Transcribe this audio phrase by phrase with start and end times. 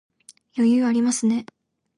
[0.57, 1.45] 余裕ありますね